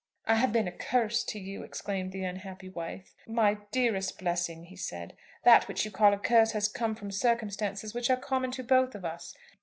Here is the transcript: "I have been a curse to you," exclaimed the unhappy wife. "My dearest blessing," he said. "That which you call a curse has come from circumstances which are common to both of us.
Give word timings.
"I 0.25 0.33
have 0.33 0.51
been 0.51 0.67
a 0.67 0.71
curse 0.71 1.23
to 1.25 1.37
you," 1.39 1.61
exclaimed 1.61 2.11
the 2.11 2.23
unhappy 2.23 2.67
wife. 2.69 3.13
"My 3.27 3.59
dearest 3.71 4.17
blessing," 4.17 4.63
he 4.63 4.75
said. 4.75 5.15
"That 5.43 5.67
which 5.67 5.85
you 5.85 5.91
call 5.91 6.11
a 6.11 6.17
curse 6.17 6.53
has 6.53 6.67
come 6.67 6.95
from 6.95 7.11
circumstances 7.11 7.93
which 7.93 8.09
are 8.09 8.17
common 8.17 8.49
to 8.53 8.63
both 8.63 8.95
of 8.95 9.05
us. 9.05 9.35